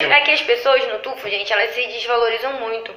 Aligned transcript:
É 0.00 0.20
que 0.20 0.30
as 0.30 0.42
pessoas 0.42 0.86
no 0.86 1.00
tufo, 1.00 1.28
gente, 1.28 1.52
elas 1.52 1.74
se 1.74 1.84
desvalorizam 1.88 2.52
muito. 2.52 2.94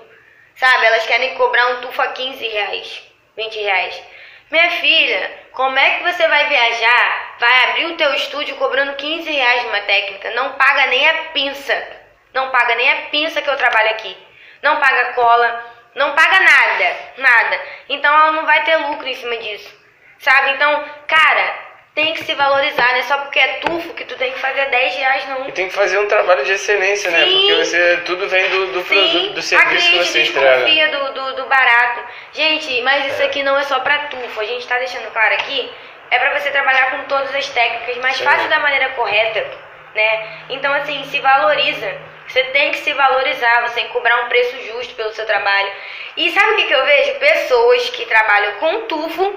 Sabe? 0.56 0.86
Elas 0.86 1.04
querem 1.08 1.34
cobrar 1.34 1.66
um 1.70 1.82
tufo 1.82 2.00
a 2.00 2.10
15 2.10 2.48
reais, 2.48 3.12
20 3.36 3.60
reais. 3.60 4.04
Minha 4.52 4.70
filha, 4.70 5.40
como 5.52 5.80
é 5.80 5.98
que 5.98 6.04
você 6.04 6.28
vai 6.28 6.48
viajar, 6.48 7.38
vai 7.40 7.64
abrir 7.64 7.86
o 7.88 7.98
teu 7.98 8.14
estúdio 8.14 8.56
cobrando 8.58 8.98
15 8.98 9.32
reais 9.32 9.64
numa 9.64 9.80
técnica? 9.80 10.30
Não 10.36 10.54
paga 10.54 10.86
nem 10.88 11.10
a 11.10 11.14
pinça. 11.34 11.88
Não 12.36 12.52
paga 12.52 12.76
nem 12.76 12.92
a 12.92 12.96
pinça 13.10 13.42
que 13.42 13.50
eu 13.50 13.58
trabalho 13.58 13.90
aqui. 13.90 14.16
Não 14.62 14.80
paga 14.80 15.14
cola, 15.14 15.66
não 15.96 16.14
paga 16.14 16.40
nada, 16.40 16.98
nada. 17.18 17.62
Então 17.90 18.14
ela 18.14 18.32
não 18.34 18.46
vai 18.46 18.64
ter 18.64 18.76
lucro 18.76 19.08
em 19.08 19.16
cima 19.16 19.38
disso. 19.38 19.76
Sabe? 20.20 20.52
Então, 20.52 20.86
cara, 21.08 21.61
tem 21.94 22.14
que 22.14 22.24
se 22.24 22.34
valorizar, 22.36 22.88
não 22.92 23.00
é 23.00 23.04
só 23.04 23.18
porque 23.18 23.40
é 23.40 23.60
tufo 23.60 23.94
que 23.94 24.06
tu 24.06 24.16
tem 24.16 24.32
que 24.32 24.40
fazer 24.40 24.66
10 24.70 24.96
reais, 24.96 25.28
não. 25.28 25.48
E 25.50 25.52
tem 25.52 25.68
que 25.68 25.74
fazer 25.74 25.98
um 25.98 26.08
trabalho 26.08 26.44
de 26.46 26.54
excelência, 26.54 27.12
né? 27.12 27.26
Sim. 27.26 27.32
Porque 27.32 27.56
você 27.66 28.02
tudo 28.06 28.30
vem 28.30 28.50
do, 28.50 28.68
do 28.68 28.82
Sim, 28.84 28.88
produto, 28.88 29.34
do 29.34 29.42
serviço 29.42 29.88
a 29.88 29.90
que 29.90 30.06
você 30.06 30.24
entrega. 30.24 30.66
desconfia 30.66 30.88
do, 30.90 31.14
do, 31.14 31.36
do 31.36 31.46
barato. 31.48 32.02
Gente, 32.32 32.82
mas 32.82 33.12
isso 33.12 33.22
aqui 33.24 33.44
não 33.44 33.58
é 33.58 33.64
só 33.64 33.80
pra 33.82 34.08
tufo. 34.08 34.40
A 34.40 34.46
gente 34.46 34.66
tá 34.66 34.78
deixando 34.78 35.12
claro 35.12 35.34
aqui, 35.34 35.70
é 36.10 36.20
pra 36.20 36.40
você 36.40 36.50
trabalhar 36.50 36.92
com 36.92 37.04
todas 37.04 37.36
as 37.36 37.50
técnicas, 37.50 37.98
mas 37.98 38.16
Sim. 38.16 38.24
faça 38.24 38.48
da 38.48 38.60
maneira 38.60 38.90
correta, 38.90 39.46
né? 39.94 40.30
Então, 40.50 40.74
assim, 40.74 41.04
se 41.06 41.20
valoriza. 41.20 41.94
Você 42.26 42.42
tem 42.46 42.72
que 42.72 42.78
se 42.78 42.94
valorizar, 42.94 43.62
você 43.64 43.76
tem 43.76 43.88
que 43.88 43.94
cobrar 43.94 44.24
um 44.24 44.30
preço 44.30 44.56
justo 44.66 44.96
pelo 44.96 45.12
seu 45.12 45.26
trabalho. 45.26 45.70
E 46.16 46.32
sabe 46.32 46.54
o 46.54 46.56
que, 46.56 46.66
que 46.68 46.74
eu 46.74 46.86
vejo? 46.86 47.20
Pessoas 47.20 47.90
que 47.90 48.06
trabalham 48.06 48.54
com 48.54 48.82
tufo 48.88 49.36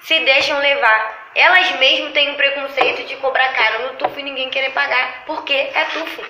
se 0.00 0.18
deixam 0.20 0.58
levar. 0.58 1.21
Elas 1.34 1.70
mesmo 1.78 2.10
têm 2.10 2.30
um 2.30 2.34
preconceito 2.34 3.04
de 3.06 3.16
cobrar 3.16 3.48
caro 3.54 3.84
no 3.84 3.88
tufo 3.94 4.20
e 4.20 4.22
ninguém 4.22 4.50
querer 4.50 4.70
pagar, 4.70 5.24
porque 5.26 5.52
é 5.54 5.84
tufo. 5.92 6.22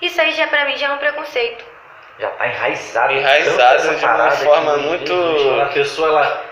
Isso 0.00 0.20
aí 0.20 0.32
já 0.32 0.46
pra 0.46 0.64
mim 0.66 0.76
já 0.76 0.88
é 0.88 0.92
um 0.92 0.98
preconceito. 0.98 1.64
Já 2.18 2.28
tá 2.30 2.46
enraizado. 2.46 3.12
Enraizado 3.12 3.82
de 3.82 3.88
uma 3.88 3.98
parada 3.98 4.30
forma 4.36 4.74
que, 4.74 4.80
muito- 4.80 5.06
Jesus, 5.38 5.60
a 5.60 5.66
pessoa 5.66 6.08
ela 6.08 6.44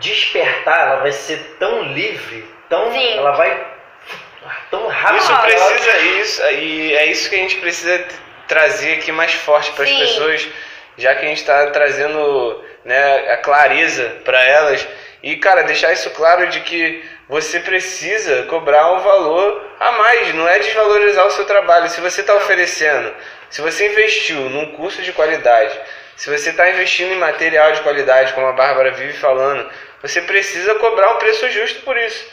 despertar, 0.00 0.80
ela 0.80 0.96
vai 0.96 1.12
ser 1.12 1.56
tão 1.58 1.82
livre, 1.82 2.44
tão. 2.68 2.90
Sim. 2.92 3.16
Ela 3.18 3.30
vai. 3.32 3.66
tão 4.70 4.86
rápido. 4.88 5.18
Isso 5.18 5.32
ela- 5.32 5.42
precisa 5.42 5.98
isso 5.98 6.42
e 6.50 6.94
é 6.94 7.06
isso 7.06 7.28
que 7.28 7.34
a 7.34 7.38
gente 7.38 7.56
precisa 7.58 8.04
trazer 8.46 8.94
aqui 8.94 9.10
mais 9.12 9.32
forte 9.32 9.72
para 9.72 9.84
as 9.84 9.90
pessoas, 9.92 10.48
já 10.96 11.14
que 11.16 11.24
a 11.24 11.28
gente 11.28 11.38
está 11.38 11.66
trazendo 11.70 12.64
né, 12.84 13.32
a 13.32 13.36
clareza 13.38 14.18
para 14.24 14.40
elas 14.42 14.86
e 15.22 15.36
cara 15.36 15.62
deixar 15.62 15.92
isso 15.92 16.10
claro 16.10 16.46
de 16.48 16.60
que 16.60 17.04
você 17.28 17.60
precisa 17.60 18.44
cobrar 18.44 18.92
um 18.92 19.00
valor 19.00 19.70
a 19.80 19.92
mais, 19.92 20.34
não 20.34 20.48
é 20.48 20.58
desvalorizar 20.58 21.26
o 21.26 21.30
seu 21.30 21.44
trabalho. 21.44 21.88
Se 21.88 22.00
você 22.00 22.20
está 22.20 22.34
oferecendo, 22.34 23.12
se 23.50 23.60
você 23.60 23.88
investiu 23.88 24.36
num 24.50 24.72
curso 24.72 25.02
de 25.02 25.12
qualidade, 25.12 25.78
se 26.14 26.30
você 26.30 26.50
está 26.50 26.70
investindo 26.70 27.12
em 27.12 27.18
material 27.18 27.72
de 27.72 27.82
qualidade, 27.82 28.32
como 28.32 28.46
a 28.46 28.52
Bárbara 28.52 28.92
vive 28.92 29.14
falando, 29.14 29.68
você 30.00 30.22
precisa 30.22 30.74
cobrar 30.76 31.14
um 31.14 31.18
preço 31.18 31.48
justo 31.50 31.82
por 31.82 31.96
isso. 31.96 32.26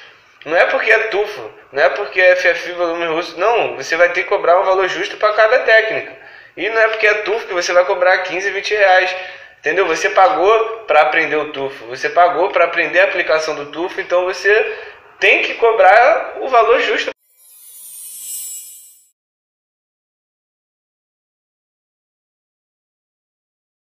Não 0.46 0.56
é 0.56 0.66
porque 0.66 0.92
é 0.92 1.00
tufo, 1.08 1.52
não 1.72 1.84
é 1.84 1.90
porque 1.90 2.20
é 2.20 2.36
FFI 2.36 2.74
volume 2.74 3.06
russo, 3.08 3.40
não, 3.40 3.76
você 3.78 3.96
vai 3.96 4.10
ter 4.10 4.24
que 4.24 4.30
cobrar 4.30 4.60
um 4.60 4.64
valor 4.64 4.88
justo 4.90 5.18
para 5.18 5.34
cada 5.34 5.60
técnica. 5.60 6.12
E 6.56 6.70
não 6.70 6.80
é 6.80 6.88
porque 6.90 7.08
é 7.08 7.14
tufo 7.16 7.48
que 7.48 7.54
você 7.54 7.74
vai 7.74 7.84
cobrar 7.86 8.20
15, 8.20 8.50
20 8.52 8.76
reais. 8.76 9.16
Entendeu? 9.64 9.88
Você 9.88 10.10
pagou 10.10 10.84
para 10.86 11.04
aprender 11.04 11.38
o 11.38 11.54
tufo, 11.54 11.86
você 11.86 12.10
pagou 12.10 12.50
para 12.50 12.66
aprender 12.66 13.00
a 13.00 13.06
aplicação 13.06 13.56
do 13.56 13.68
tufo, 13.68 14.02
então 14.02 14.26
você 14.26 14.78
tem 15.22 15.42
que 15.42 15.54
cobrar 15.54 16.36
o 16.42 16.50
valor 16.50 16.82
justo 16.82 17.13